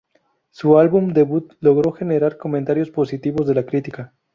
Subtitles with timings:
[0.49, 4.15] Su álbum debut logró generar comentarios positivos de la crítica.